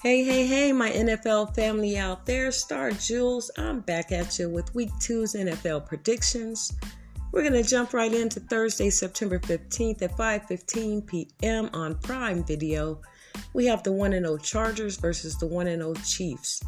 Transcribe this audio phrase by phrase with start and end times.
[0.00, 2.52] Hey, hey, hey, my NFL family out there.
[2.52, 6.72] Star Jules, I'm back at you with week two's NFL predictions.
[7.32, 11.68] We're going to jump right into Thursday, September 15th at 5:15 p.m.
[11.74, 13.00] on Prime Video.
[13.54, 16.62] We have the 1 0 Chargers versus the 1 0 Chiefs.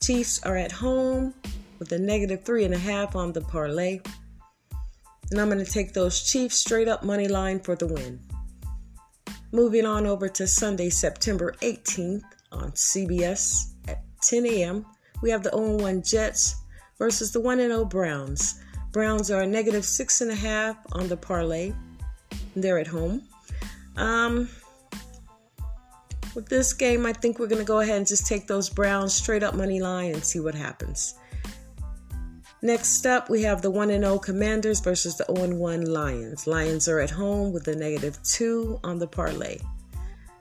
[0.00, 1.34] Chiefs are at home
[1.80, 3.98] with a negative three and a half on the parlay.
[5.32, 8.20] And I'm going to take those Chiefs straight up money line for the win.
[9.50, 14.86] Moving on over to Sunday, September 18th on CBS at 10 a.m.
[15.22, 16.56] We have the 0 1 Jets
[16.98, 18.60] versus the 1 0 Browns.
[18.92, 21.72] Browns are negative six and a half on the parlay.
[22.54, 23.22] They're at home.
[23.96, 24.48] Um,
[26.34, 29.14] with this game, I think we're going to go ahead and just take those Browns
[29.14, 31.14] straight up money line and see what happens.
[32.62, 36.46] Next up, we have the 1 0 Commanders versus the 0 1 Lions.
[36.46, 39.58] Lions are at home with a negative 2 on the parlay.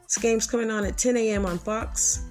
[0.06, 1.46] This game's coming on at 10 a.m.
[1.46, 2.24] on Fox.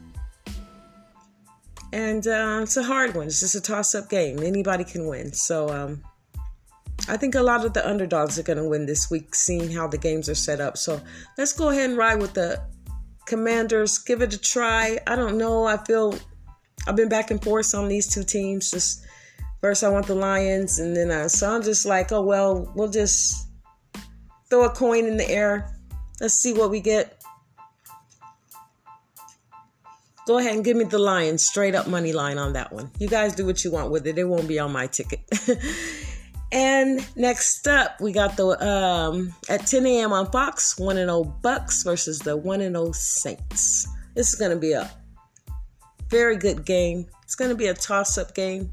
[1.92, 3.26] And uh, it's a hard one.
[3.26, 4.42] It's just a toss up game.
[4.42, 5.32] Anybody can win.
[5.32, 6.02] So um,
[7.08, 9.86] I think a lot of the underdogs are going to win this week, seeing how
[9.86, 10.76] the games are set up.
[10.76, 11.00] So
[11.36, 12.60] let's go ahead and ride with the
[13.26, 13.98] Commanders.
[13.98, 14.98] Give it a try.
[15.06, 15.66] I don't know.
[15.66, 16.14] I feel
[16.86, 18.70] I've been back and forth on these two teams.
[18.70, 19.04] Just
[19.60, 22.90] first, I want the Lions, and then uh, so I'm just like, oh well, we'll
[22.90, 23.48] just
[24.50, 25.74] throw a coin in the air.
[26.20, 27.23] Let's see what we get.
[30.26, 32.90] Go ahead and give me the Lions straight up money line on that one.
[32.98, 34.16] You guys do what you want with it.
[34.16, 35.20] It won't be on my ticket.
[36.52, 40.12] and next up, we got the um, at 10 a.m.
[40.14, 43.86] on Fox, 1 and 0 Bucks versus the 1 and 0 Saints.
[44.14, 44.90] This is going to be a
[46.08, 47.06] very good game.
[47.24, 48.70] It's going to be a toss up game.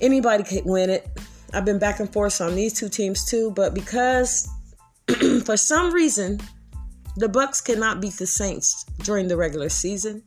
[0.00, 1.06] Anybody can win it.
[1.52, 4.48] I've been back and forth on these two teams too, but because
[5.44, 6.40] for some reason
[7.18, 10.22] the Bucks cannot beat the Saints during the regular season.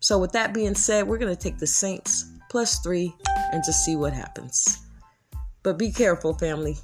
[0.00, 3.14] So with that being said, we're going to take the Saints plus 3
[3.52, 4.78] and just see what happens.
[5.62, 6.78] But be careful, family.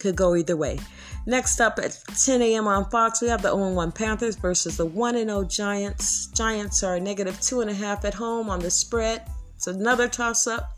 [0.00, 0.78] Could go either way.
[1.26, 2.66] Next up at 10 a.m.
[2.66, 6.26] on Fox, we have the 0 1 Panthers versus the 1 0 Giants.
[6.26, 9.22] Giants are negative 2.5 at home on the spread.
[9.56, 10.76] It's another toss up.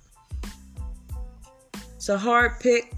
[1.96, 2.92] It's a hard pick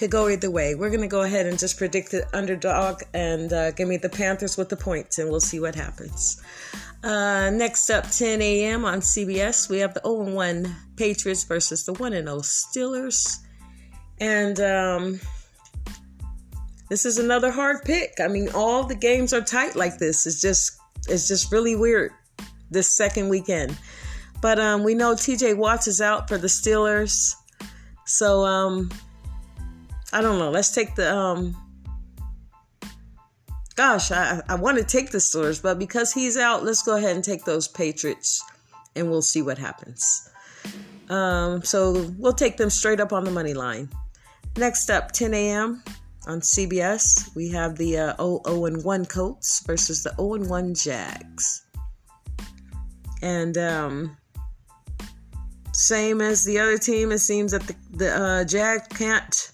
[0.00, 0.74] could go either way.
[0.74, 4.08] We're going to go ahead and just predict the underdog and uh, give me the
[4.08, 6.40] Panthers with the points, and we'll see what happens.
[7.04, 8.86] Uh, next up, 10 a.m.
[8.86, 13.40] on CBS, we have the 0 1 Patriots versus the 1 0 Steelers.
[14.18, 15.20] And um,
[16.88, 18.14] this is another hard pick.
[18.20, 20.26] I mean, all the games are tight like this.
[20.26, 20.78] It's just
[21.08, 22.12] it's just really weird
[22.70, 23.76] this second weekend.
[24.40, 27.34] But um, we know TJ Watts is out for the Steelers.
[28.06, 28.90] So um,
[30.12, 30.50] I don't know.
[30.50, 31.56] Let's take the um
[33.80, 37.16] gosh, I, I want to take the Steelers, but because he's out, let's go ahead
[37.16, 38.44] and take those Patriots
[38.94, 40.28] and we'll see what happens.
[41.08, 43.88] Um, so we'll take them straight up on the money line.
[44.58, 45.82] Next up, 10 a.m.
[46.26, 50.74] on CBS, we have the uh, 0 and 1 Colts versus the 0 and 1
[50.74, 51.64] Jags.
[53.22, 54.14] And um,
[55.72, 59.52] same as the other team, it seems that the, the uh, can't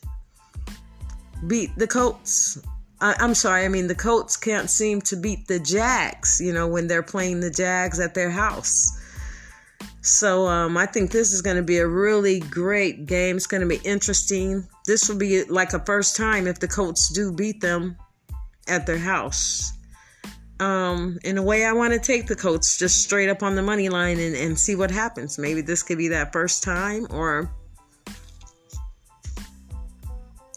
[1.47, 2.59] beat the Colts.
[3.01, 6.67] I, I'm sorry, I mean, the Colts can't seem to beat the Jags, you know,
[6.67, 9.03] when they're playing the Jags at their house.
[10.01, 13.37] So um, I think this is going to be a really great game.
[13.37, 14.67] It's going to be interesting.
[14.87, 17.97] This will be like a first time if the Colts do beat them
[18.69, 19.73] at their house.
[20.59, 23.63] Um, in a way, I want to take the Colts just straight up on the
[23.63, 25.39] money line and, and see what happens.
[25.39, 27.51] Maybe this could be that first time, or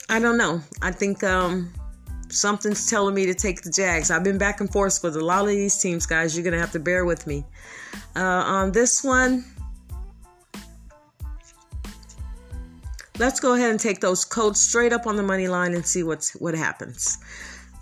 [0.10, 0.62] I don't know.
[0.82, 1.72] I think um,
[2.30, 4.10] something's telling me to take the Jags.
[4.10, 6.36] I've been back and forth with a lot of these teams, guys.
[6.36, 7.46] You're going to have to bear with me.
[8.16, 9.46] Uh, on this one,
[13.20, 16.02] let's go ahead and take those Colts straight up on the money line and see
[16.02, 17.20] what's what happens.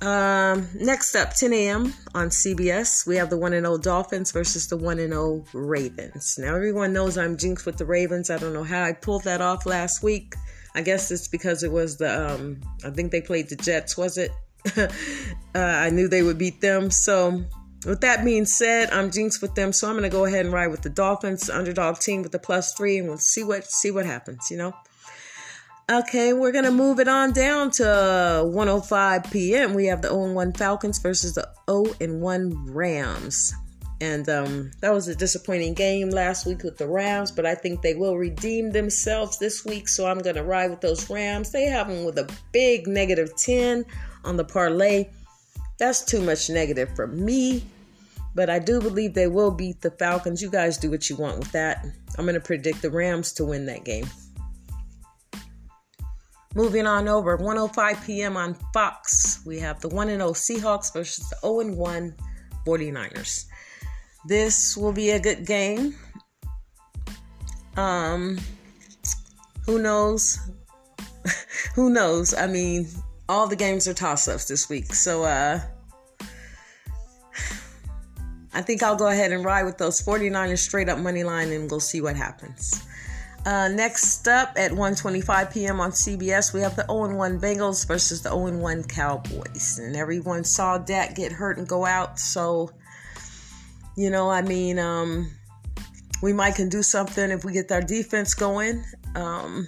[0.01, 1.94] Um, next up, 10 a.m.
[2.13, 6.35] on CBS, we have the 1 0 Dolphins versus the 1 0 Ravens.
[6.38, 8.29] Now, everyone knows I'm jinxed with the Ravens.
[8.29, 10.35] I don't know how I pulled that off last week.
[10.77, 14.19] I guess it's because it was the um, I think they played the Jets, was
[14.19, 14.29] it?
[14.77, 14.88] uh,
[15.56, 16.91] I knew they would beat them.
[16.91, 17.44] So
[17.83, 20.68] with that being said, I'm jinxed with them, so I'm gonna go ahead and ride
[20.68, 24.06] with the Dolphins, underdog team with the plus three, and we'll see what see what
[24.06, 24.51] happens.
[24.51, 24.74] You know.
[25.89, 29.74] Okay, we're gonna move it on down to 1:05 p.m.
[29.74, 33.51] We have the 0-1 Falcons versus the 0-1 Rams.
[33.99, 37.81] And um, that was a disappointing game last week with the Rams, but I think
[37.81, 39.88] they will redeem themselves this week.
[39.88, 41.51] So I'm going to ride with those Rams.
[41.51, 43.85] They have them with a big negative 10
[44.23, 45.09] on the parlay.
[45.79, 47.63] That's too much negative for me.
[48.35, 50.43] But I do believe they will beat the Falcons.
[50.43, 51.83] You guys do what you want with that.
[52.17, 54.05] I'm going to predict the Rams to win that game.
[56.53, 58.38] Moving on over, 105 p.m.
[58.38, 62.15] on Fox, we have the 1 0 Seahawks versus the 0 1
[62.65, 63.45] 49ers.
[64.27, 65.95] This will be a good game.
[67.77, 68.38] Um,
[69.65, 70.38] who knows?
[71.75, 72.33] who knows?
[72.33, 72.88] I mean,
[73.29, 74.94] all the games are toss ups this week.
[74.94, 75.62] So, uh,
[78.53, 81.69] I think I'll go ahead and ride with those 49ers straight up money line and
[81.71, 82.83] we'll see what happens.
[83.45, 85.79] Uh, next up at 1:25 p.m.
[85.79, 91.15] on CBS, we have the 0-1 Bengals versus the 0-1 Cowboys, and everyone saw Dak
[91.15, 92.19] get hurt and go out.
[92.19, 92.71] So,
[93.97, 95.29] you know, I mean, um,
[96.21, 98.83] we might can do something if we get our defense going.
[99.15, 99.67] Um,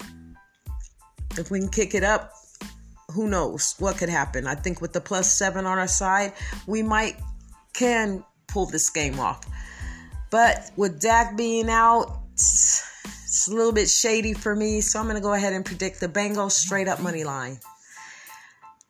[1.38, 2.32] if we can kick it up,
[3.12, 4.46] who knows what could happen?
[4.46, 6.34] I think with the plus seven on our side,
[6.68, 7.18] we might
[7.74, 9.42] can pull this game off.
[10.30, 15.16] But with Dak being out, it's a little bit shady for me, so I'm going
[15.16, 17.60] to go ahead and predict the Bengals straight up money line.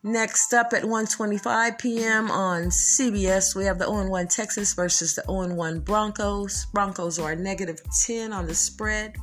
[0.01, 2.31] Next up at 1:25 p.m.
[2.31, 6.67] on CBS, we have the 0-1 Texans versus the 0-1 Broncos.
[6.67, 9.17] Broncos are negative 10 on the spread.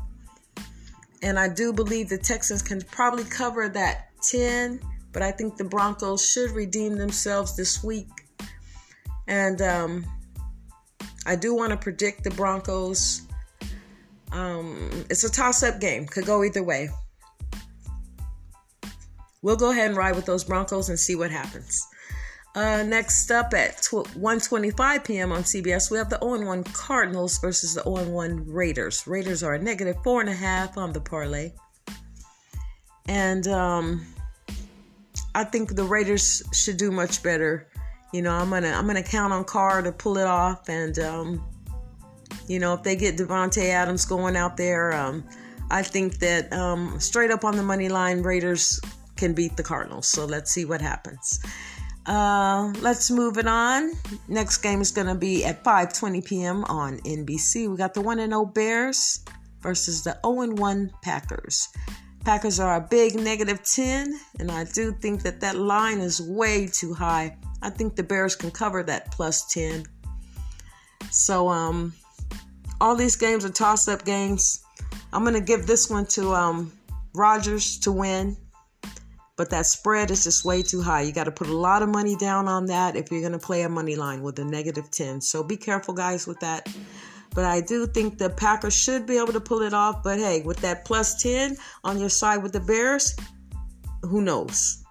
[1.23, 4.81] And I do believe the Texans can probably cover that 10,
[5.13, 8.11] but I think the Broncos should redeem themselves this week.
[9.27, 10.05] And um,
[11.25, 13.23] I do want to predict the Broncos.
[14.31, 16.91] Um, it's a toss up game, could go either way.
[19.43, 21.87] We'll go ahead and ride with those Broncos and see what happens.
[22.57, 25.31] Uh, next up at 1:25 p.m.
[25.31, 29.07] on CBS, we have the 0-1 Cardinals versus the 0-1 Raiders.
[29.07, 31.53] Raiders are a negative four and a half on the parlay,
[33.09, 34.07] and um,
[35.35, 37.69] I think the Raiders should do much better.
[38.15, 41.47] You know, I'm gonna I'm gonna count on Carr to pull it off, and um,
[42.49, 45.29] you know if they get Davante Adams going out there, um,
[45.71, 48.81] I think that um, straight up on the money line, Raiders
[49.17, 50.07] can beat the Cardinals.
[50.07, 51.41] So let's see what happens.
[52.07, 53.93] Uh, let's move it on.
[54.29, 56.65] Next game is going to be at 5:20 p.m.
[56.65, 57.69] on NBC.
[57.69, 59.25] We got the 1 0 Bears
[59.61, 61.69] versus the 0 1 Packers.
[62.25, 66.67] Packers are a big negative 10, and I do think that that line is way
[66.67, 67.37] too high.
[67.63, 69.85] I think the Bears can cover that plus 10.
[71.11, 71.93] So, um,
[72.81, 74.65] all these games are toss up games.
[75.13, 76.73] I'm going to give this one to um,
[77.15, 78.37] Rodgers to win
[79.37, 81.03] but that spread is just way too high.
[81.03, 83.39] You got to put a lot of money down on that if you're going to
[83.39, 85.21] play a money line with a negative 10.
[85.21, 86.69] So be careful, guys, with that.
[87.35, 90.03] But I do think the Packers should be able to pull it off.
[90.03, 93.15] But hey, with that plus 10 on your side with the Bears,
[94.03, 94.83] who knows?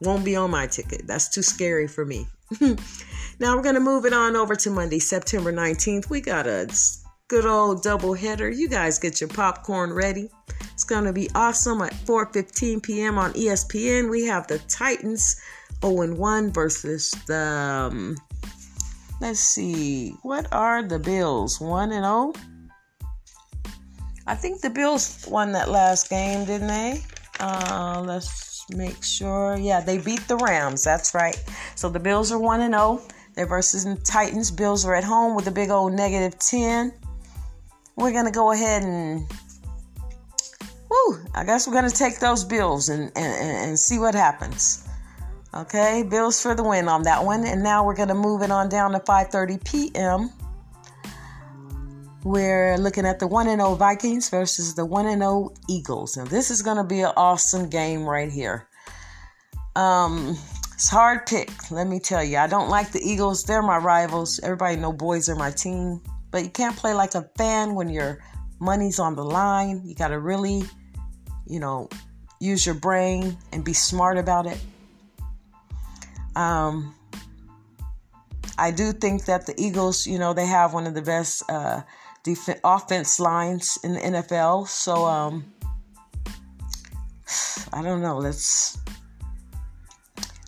[0.00, 1.06] Won't be on my ticket.
[1.06, 2.28] That's too scary for me.
[2.60, 6.08] now we're going to move it on over to Monday, September 19th.
[6.08, 6.68] We got a
[7.28, 8.50] good old double header.
[8.50, 10.28] You guys get your popcorn ready.
[10.72, 13.18] It's going to be awesome at 4:15 p.m.
[13.18, 14.10] on ESPN.
[14.10, 15.40] We have the Titans
[15.80, 17.36] 0-1 versus the
[17.92, 18.16] um,
[19.20, 20.10] Let's see.
[20.22, 21.60] What are the Bills?
[21.60, 22.32] 1 and 0?
[24.26, 27.02] I think the Bills won that last game, didn't they?
[27.38, 29.56] Uh, let's make sure.
[29.56, 30.82] Yeah, they beat the Rams.
[30.82, 31.42] That's right.
[31.76, 33.00] So the Bills are 1 and 0.
[33.34, 34.50] They're versus the Titans.
[34.50, 36.92] Bills are at home with a big old negative 10
[37.96, 39.26] we're going to go ahead and,
[40.90, 44.88] whoo, I guess we're going to take those bills and, and, and see what happens.
[45.54, 47.44] Okay, bills for the win on that one.
[47.44, 50.30] And now we're going to move it on down to 5.30 p.m.
[52.24, 56.16] We're looking at the 1 0 Vikings versus the 1 0 Eagles.
[56.16, 58.66] Now, this is going to be an awesome game right here.
[59.76, 60.36] Um,
[60.72, 62.38] it's hard pick, let me tell you.
[62.38, 63.44] I don't like the Eagles.
[63.44, 64.40] They're my rivals.
[64.42, 66.00] Everybody know boys are my team.
[66.34, 68.18] But you can't play like a fan when your
[68.58, 69.82] money's on the line.
[69.84, 70.64] You got to really,
[71.46, 71.88] you know,
[72.40, 74.58] use your brain and be smart about it.
[76.34, 76.92] Um,
[78.58, 81.82] I do think that the Eagles, you know, they have one of the best uh,
[82.24, 84.66] def- offense lines in the NFL.
[84.66, 85.44] So, um,
[87.72, 88.18] I don't know.
[88.18, 88.76] Let's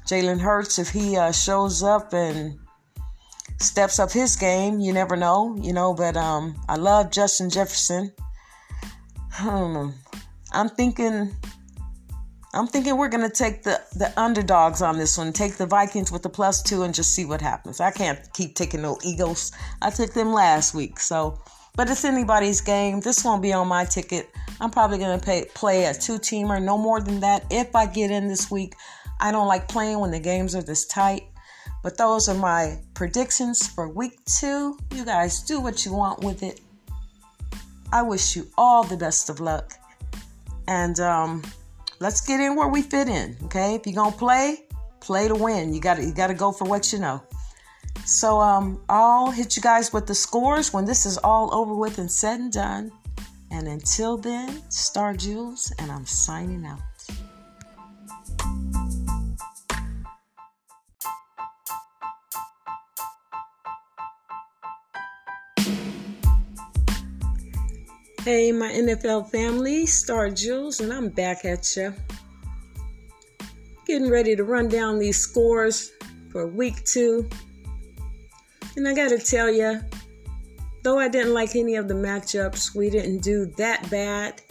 [0.05, 2.59] Jalen Hurts if he uh, shows up and
[3.59, 4.81] steps up his game.
[4.81, 5.95] You never know, you know.
[5.95, 8.13] But um, I love Justin Jefferson.
[9.31, 9.91] Hmm.
[10.53, 11.35] I'm thinking.
[12.55, 15.33] I'm thinking we're gonna take the the underdogs on this one.
[15.33, 17.81] Take the Vikings with the plus two and just see what happens.
[17.81, 19.53] I can't keep taking no Eagles.
[19.83, 21.41] I took them last week, so.
[21.75, 23.01] But it's anybody's game.
[23.01, 24.31] This won't be on my ticket.
[24.63, 27.45] I'm probably gonna pay, play a two teamer, no more than that.
[27.51, 28.75] If I get in this week,
[29.21, 31.25] I don't like playing when the games are this tight.
[31.83, 34.79] But those are my predictions for week two.
[34.95, 36.63] You guys do what you want with it.
[37.93, 39.75] I wish you all the best of luck.
[40.67, 41.43] And um,
[42.01, 43.37] let's get in where we fit in.
[43.45, 43.75] Okay.
[43.75, 44.65] If you're gonna play,
[45.01, 45.75] play to win.
[45.75, 47.23] You gotta you gotta go for what you know.
[48.07, 51.99] So um, I'll hit you guys with the scores when this is all over with
[51.99, 52.91] and said and done.
[53.51, 56.81] And until then, Star Jules, and I'm signing out.
[68.27, 71.95] Hey, my NFL family, Star Jules, and I'm back at you.
[73.87, 75.93] Getting ready to run down these scores
[76.33, 77.31] for week two.
[78.77, 79.81] And I gotta tell you,
[80.83, 84.43] though I didn't like any of the matchups, we didn't do that bad.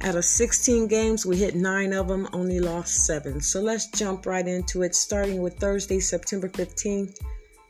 [0.00, 3.40] Out of 16 games, we hit nine of them, only lost seven.
[3.40, 7.20] So let's jump right into it, starting with Thursday, September 15th.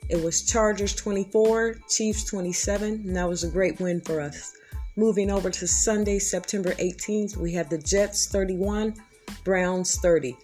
[0.09, 4.55] It was Chargers 24, Chiefs 27, and that was a great win for us.
[4.97, 8.95] Moving over to Sunday, September 18th, we had the Jets 31,
[9.43, 10.37] Browns 30.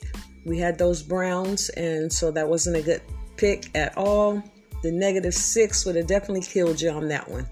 [0.45, 3.01] We had those Browns, and so that wasn't a good
[3.37, 4.43] pick at all.
[4.83, 7.47] The negative six would have definitely killed you on that one.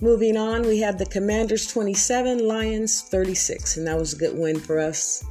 [0.00, 4.58] Moving on, we had the Commanders 27, Lions 36, and that was a good win
[4.58, 5.22] for us.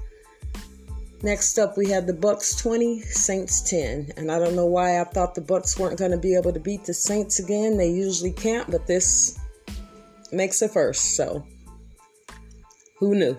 [1.24, 4.12] Next up, we had the Bucks 20, Saints 10.
[4.18, 6.60] And I don't know why I thought the Bucks weren't going to be able to
[6.60, 7.78] beat the Saints again.
[7.78, 9.40] They usually can't, but this
[10.32, 11.16] makes a first.
[11.16, 11.46] So,
[13.00, 13.38] who knew?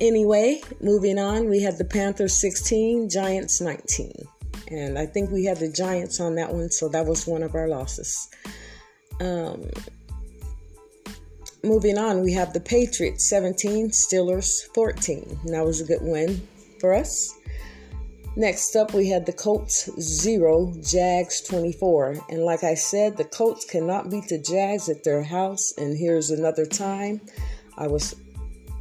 [0.00, 4.12] Anyway, moving on, we had the Panthers 16, Giants 19.
[4.70, 7.54] And I think we had the Giants on that one, so that was one of
[7.54, 8.28] our losses.
[9.20, 9.68] Um,
[11.64, 15.40] moving on, we have the Patriots 17, Steelers 14.
[15.44, 16.40] And that was a good win
[16.80, 17.34] for us.
[18.36, 22.18] Next up, we had the Colts 0, Jags 24.
[22.30, 25.72] And like I said, the Colts cannot beat the Jags at their house.
[25.76, 27.20] And here's another time.
[27.76, 28.14] I was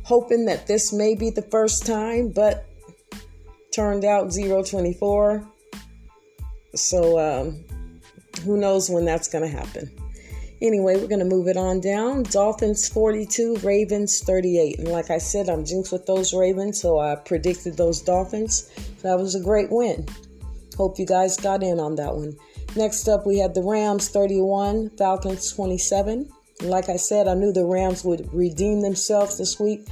[0.04, 2.66] hoping that this may be the first time, but
[3.74, 5.44] turned out 0 24.
[6.75, 7.66] So um,
[8.44, 9.89] who knows when that's going to happen.
[10.61, 12.23] Anyway, we're going to move it on down.
[12.23, 14.79] Dolphins 42, Ravens 38.
[14.79, 18.69] And like I said, I'm jinxed with those Ravens, so I predicted those Dolphins.
[19.03, 20.07] That was a great win.
[20.75, 22.35] Hope you guys got in on that one.
[22.75, 26.29] Next up, we had the Rams 31, Falcons 27.
[26.59, 29.87] And like I said, I knew the Rams would redeem themselves this week,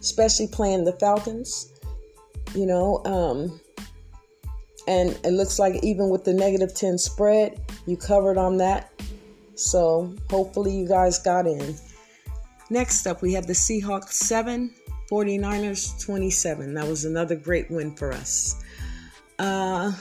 [0.00, 1.70] especially playing the Falcons.
[2.54, 3.60] You know, um,
[4.86, 8.90] and it looks like even with the negative 10 spread, you covered on that.
[9.62, 11.76] So hopefully you guys got in.
[12.70, 14.72] Next up, we have the Seahawks 7,
[15.10, 16.74] 49ers 27.
[16.74, 18.62] That was another great win for us.
[19.38, 19.92] Uh,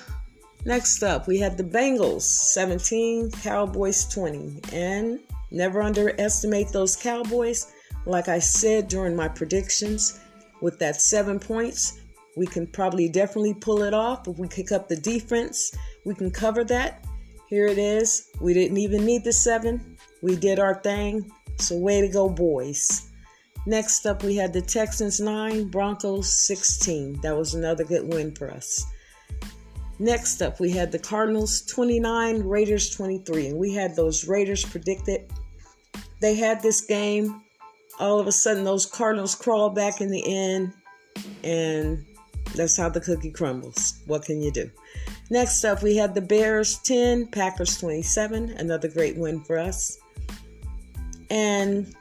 [0.66, 4.62] next up, we have the Bengals 17, Cowboys 20.
[4.74, 5.20] And
[5.52, 7.72] never underestimate those Cowboys.
[8.06, 10.20] Like I said during my predictions,
[10.62, 12.00] with that seven points,
[12.38, 14.28] we can probably definitely pull it off.
[14.28, 15.76] If we kick up the defense,
[16.06, 17.06] we can cover that.
[17.52, 18.30] Here it is.
[18.40, 19.98] We didn't even need the seven.
[20.22, 21.30] We did our thing.
[21.58, 23.10] So, way to go, boys.
[23.66, 27.20] Next up, we had the Texans 9, Broncos 16.
[27.20, 28.86] That was another good win for us.
[30.00, 33.48] Next up, we had the Cardinals 29, Raiders 23.
[33.48, 35.30] And we had those Raiders predicted.
[36.22, 37.44] They had this game.
[38.00, 40.72] All of a sudden, those Cardinals crawl back in the end.
[41.44, 42.06] And
[42.56, 44.02] that's how the cookie crumbles.
[44.08, 44.72] What can you do?
[45.32, 48.50] Next up, we had the Bears 10, Packers 27.
[48.58, 49.98] Another great win for us.
[51.30, 51.96] And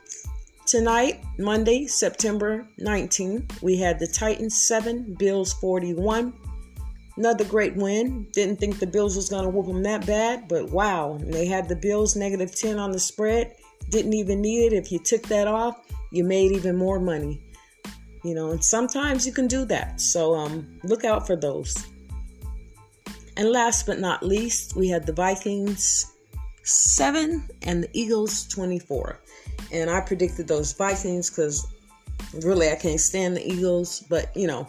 [0.66, 6.32] tonight, Monday, September 19, we had the Titans 7, Bills 41.
[7.18, 8.26] Another great win.
[8.32, 11.16] Didn't think the Bills was going to whoop them that bad, but wow.
[11.22, 13.54] They had the Bills negative 10 on the spread.
[13.90, 14.76] Didn't even need it.
[14.76, 17.40] If you took that off, you made even more money.
[18.24, 20.00] You know, and sometimes you can do that.
[20.00, 21.89] So um, look out for those.
[23.36, 26.12] And last but not least, we had the Vikings
[26.62, 29.20] 7 and the Eagles 24.
[29.72, 31.66] And I predicted those Vikings because
[32.44, 34.66] really I can't stand the Eagles, but you know,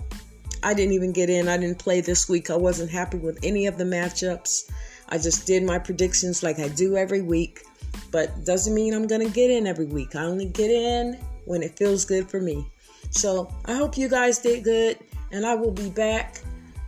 [0.63, 1.47] I didn't even get in.
[1.47, 2.49] I didn't play this week.
[2.49, 4.71] I wasn't happy with any of the matchups.
[5.09, 7.63] I just did my predictions like I do every week,
[8.11, 10.15] but doesn't mean I'm going to get in every week.
[10.15, 12.71] I only get in when it feels good for me.
[13.09, 14.99] So I hope you guys did good,
[15.31, 16.41] and I will be back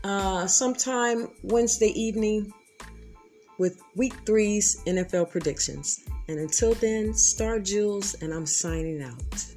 [0.03, 2.53] uh, sometime Wednesday evening
[3.57, 6.03] with week three's NFL predictions.
[6.27, 9.52] And until then, Star Jules, and I'm signing out.